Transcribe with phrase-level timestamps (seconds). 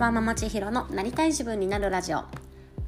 [0.00, 2.24] ワーママ千尋のなりたい自分になるラジオ。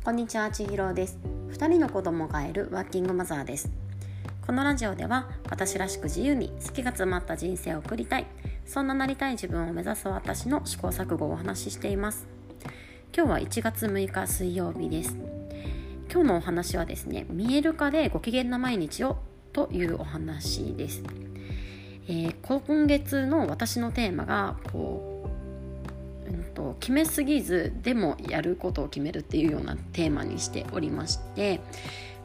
[0.05, 1.21] こんにちは千尋です。
[1.51, 3.71] 2人の子供がいるワーキングマザーです。
[4.45, 8.27] このラジオでは私らしく自由に好きが詰まった人生を送りたい。
[8.67, 12.27] そんななりたい自分を目指す私の試行錯誤をお話ししています。
[13.17, 15.17] 今日は1月6日水曜日です。
[16.13, 19.19] 今日のお話はですね見える化でご機嫌な毎日を
[19.53, 21.05] というお話です。
[22.09, 25.16] えー、今月の私のテーマがこう、
[26.55, 31.61] と、決めすぎずでもやることを決めるっていうようなテーマにしておりまして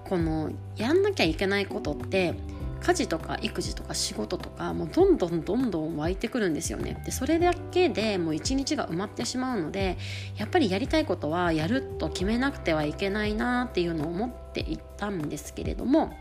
[0.05, 2.34] このやんなきゃいけないことって
[2.82, 7.02] 家事とか育児とか仕事とかもうどんどんどんどん湧いてくるんですよね。
[7.06, 9.98] でそれだけでもう一日が埋まってしまうので
[10.36, 16.12] やっぱりやりたいことはやると決めなくてはいけないなっていうのを思っていたんですけれども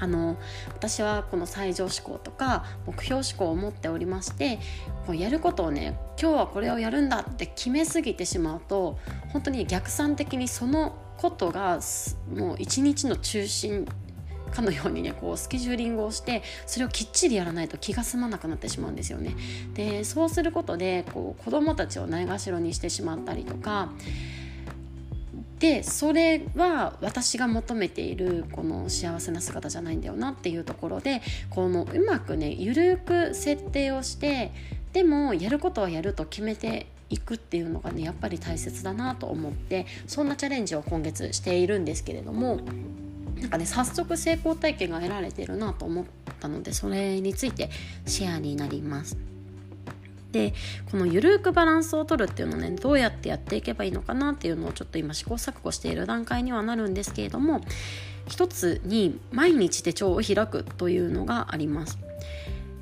[0.00, 0.36] あの
[0.68, 4.58] 私はこの最上志向とか目標志向を持っておりまして
[5.06, 8.98] こうやることをね今日はこれをやるんだって決めすぎてしまうと
[9.32, 11.80] 本当に逆算的にそのことが
[12.34, 13.86] もう一日の中心
[14.48, 19.36] かのようにねこうスケジューリングをしてそれをきっちりやらないと気が済まなくなってしまうんですよね。
[19.74, 23.92] でそうすることでこう子どもたちをないがしろにしてしまったりとか
[25.58, 31.20] でそれは私が求めているこの幸せな姿じゃないんだよなっていうところで
[31.50, 34.52] このうまくねゆるく設定をして
[34.92, 42.60] でもやることはやると決めていくっていうのがねやっぱり大切だなと思ってそんなチャレンジを今月しているんですけれども
[43.40, 46.04] なんかね早速成功体験が得られてるなと思っ
[46.40, 47.70] たのでそれについて
[48.06, 49.16] シェアになります。
[50.32, 50.52] で
[50.90, 57.62] このゆるくバランスを取るっていうのをねどうやってやっていけばいいのかなっていうのをちょっと今試行錯誤している段階にはなるんですけれども
[58.26, 61.98] 一つに毎日手帳を開くというのがあります。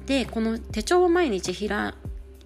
[0.06, 1.94] でこの手帳を毎日開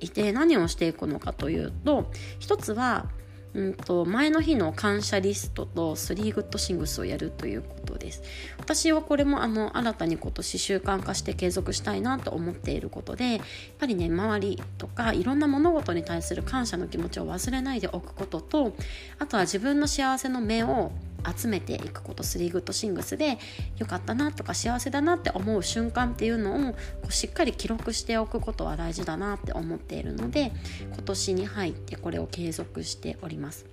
[0.00, 3.06] いて何をしていくのかというと一つは
[3.54, 8.22] うんと前の日の感謝リストとスリーグッドシングスをやるということです。
[8.58, 13.40] 私はこれもあの新たに今年習慣化して継続したいなと思っていることでやっ
[13.78, 18.74] ぱりね周りとかいろんな物事に対する感謝の気持ちを忘れないでおくことと
[19.18, 20.92] あとは自分の幸せの目を
[21.36, 23.38] 集めていくことスリーグッドシングスで
[23.78, 30.52] 良かったなとか幸せだなって思う瞬間っていうのをこうしっかり記録しておくことは大事だなって思っているので
[30.92, 33.66] 今年に入ってこれを継続しております。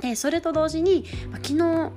[0.00, 1.92] でそれと同時に、まあ、昨日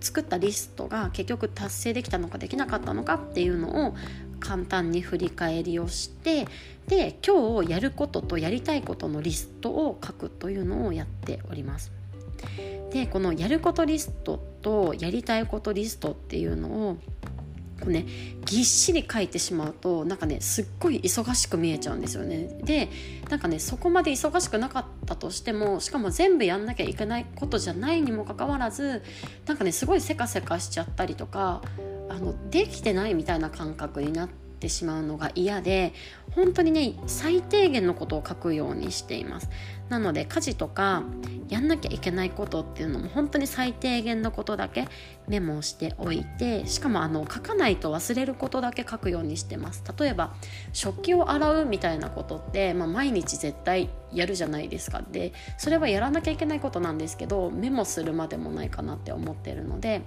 [0.00, 3.94] 作ったリストが結局達成できたのかできなかったのかっていうのを
[4.40, 6.46] 簡単に振り返りをして
[6.86, 12.03] で今日やることとやりたいことのリストを書くというのをやっております。
[12.90, 16.96] でこのやることリストとやりたいことリストっていうのを
[17.80, 18.06] こうね
[18.44, 22.60] ぎっしり書いてしまうとなんかねすっごい忙しく見えちゃうんですよね。
[22.62, 22.88] で
[23.28, 29.02] なんかねそこまで忙しくなかったとしてもしかも全部やんなきゃいけないことじゃないにもかかわらず
[29.46, 31.62] なんかねすごいせかせかしちゃったりとか
[32.08, 35.92] あのできてないみたいな感覚になってってしまうのが嫌で
[36.34, 39.50] 本当にね最低限のことを書くようにしています。
[39.90, 41.02] なので家事とか
[41.50, 44.88] やんなきゃいけないことっていうのも本当に最低限のことだけ
[45.28, 49.84] メモしておいてしかもあの書かないと忘れることだけ書くようにしてます。
[49.98, 50.32] 例えば
[50.72, 55.02] 食器を洗うみたいなことって、まあ、毎日絶対やるじゃないですか。
[55.10, 60.00] でそれはやらなきゃいけないことなんですけどメモするまでもないかなって思ってるので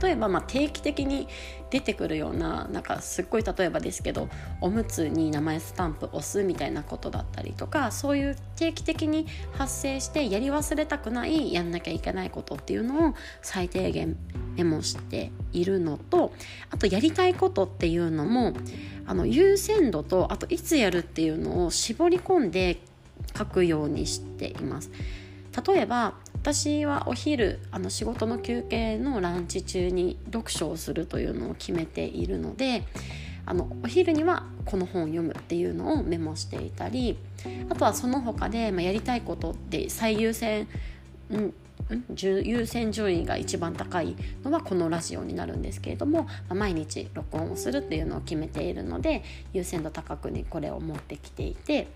[0.00, 1.28] 例えばま定期的に
[1.70, 4.28] 出てくるようななんかすっごい例えばですけど
[4.60, 14.16] おむつに名前スタンプ押すみたいなことだったりとかそういう定期的に発生してやり忘れたくないやんなきゃいけないことっていうのを最低限
[14.56, 16.32] メモしているのと
[16.70, 18.52] あとやりたいことっていうのも
[19.06, 22.78] あの優先度とあといつやるっていうのを絞り込んで
[23.36, 24.90] 書くようにしています。
[25.66, 26.14] 例えば
[26.46, 32.84] 私はお昼あの仕事の休憩のランチ中に読書をするというのを決めているので
[33.44, 37.18] あのお昼にはこの本を読むっていうのをメモしていたり
[37.68, 40.68] あとはその他で、まあ、やりたいことって最優先、
[41.30, 41.54] うん、
[42.14, 44.14] 優先順位が一番高い
[44.44, 51.88] のはこのラジオになるんですけれども、まあ、毎日録音をするっていうのを決めているので優先度高くにこれを持ってきていて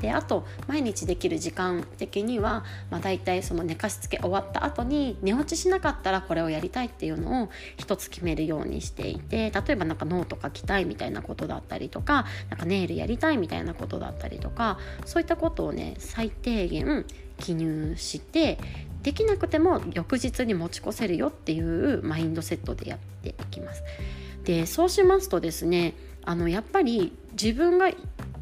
[0.00, 17.04] であと毎日できる時間的には、まあ、大体その寝かしつけ終わった後に寝落ちしなかったらこれをやりたいっていうのを一つ決めるようにしていて例えばなんかノート書きたいみたいなことだったりとかなんかネイルやりたいみたいなことだったりとかそういったことをね最低限
[17.38, 18.58] 記入して
[19.02, 23.82] できなくても翌日に持ち越せるよっていうマインドセットでやっていきます。
[24.44, 25.94] でそうしますとですね
[26.24, 27.90] あのやっぱり自分が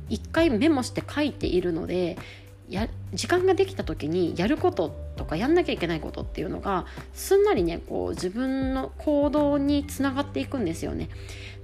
[0.09, 2.17] 一回メモして書いているので
[2.69, 11.09] や時間ができた時にやることとかやんなきゃいけないことっていうのがすんなりねこう自分の行動につながっていくんですよね。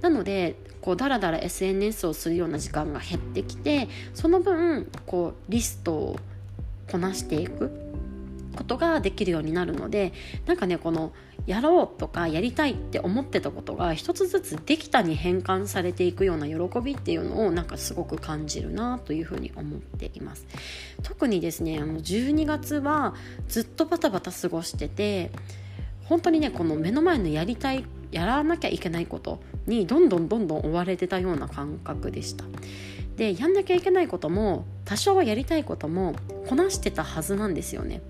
[0.01, 6.19] なのでこうだらだら SNS をするような時間が減ってきてその分こうリストを
[6.91, 7.84] こなしていく
[8.55, 10.13] ことができるようになるので
[10.45, 11.11] なんかねこの
[11.45, 20.47] やろうとかやりたいって思ってたことが一つずつできたに変換されていくような喜びっていうのをなんかすごく感じるなというふうに思っています。
[21.03, 23.13] 特にですねあの12月は
[23.47, 25.31] ずっとバタバタ過ごしてて
[26.05, 32.45] 本当にねこの目の前のやりたいやらなきゃいけないことにどんどんどんどん追われてたような感覚でした。
[33.17, 36.15] でやんなきゃいけないことも多少はやりたいことも
[36.47, 38.01] こなしてたはずなんですよね。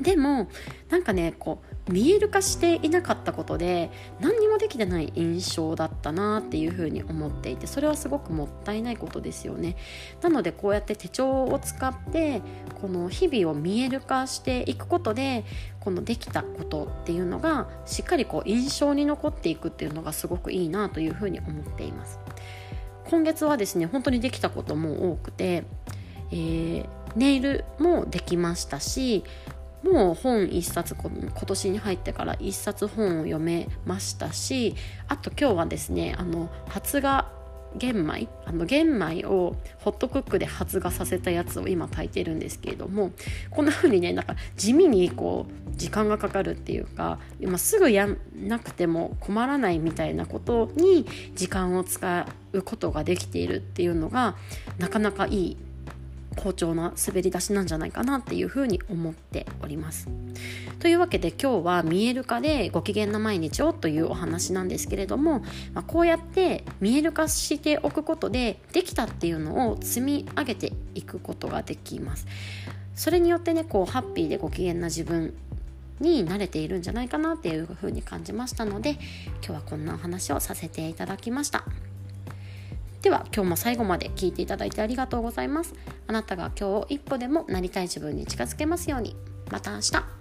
[0.00, 0.48] でも
[0.90, 3.90] なんかねこう見える化していなかったことで
[4.20, 9.76] 何にもできてない印象だったなっていうふうに思っていてそれはすごくもったいないことですよね。
[10.22, 12.42] なのでこうやって手帳を使って
[12.80, 15.44] この日々を見える化していくことで
[15.80, 22.20] このできたことっていうのがしっかりこう印象に残っていくっていうのがすごくいいなというふうに思っています。
[23.06, 25.64] 今月はですね本当にできたことも多くて、
[26.30, 26.86] えー、
[27.16, 29.24] ネイルもできましたし
[29.82, 34.74] もう本一冊今年に入ってから一冊本を読めましたし
[35.06, 37.26] あと今日はですねあの発芽
[37.76, 43.12] 玄米あの玄米をホットクックで発芽させたやつを今炊いてるんですけれども
[43.50, 54.36] こんな風にねなんか地味にこう時間がかかるっていうか今すぐやんなくても困らないみたいなことに時間を使うことができているっていうのが
[54.78, 55.56] なかなかいい
[56.38, 60.08] 好調な滑り出しなんじゃないかなっていうふうに思っております。
[60.78, 65.40] というわけで今日は見える化でご機嫌な毎日をというお話なんですけれども、
[65.72, 72.26] まあ、こうやって見える化しておくことでできたっていうのを積み上げていくことができます。
[72.94, 75.34] それによってねこうハッピーでご機嫌な自分
[76.00, 79.00] に慣れているんじゃないかなっていうふうに感じましたので今
[79.40, 81.64] 日はこんなお話をさせていただきました。
[83.02, 85.74] では今日も最後まで聞いていただいてありがとうございます。
[86.06, 89.16] あなたが今日一歩でもなりたい自分に近づけますように。
[89.50, 90.17] また明日。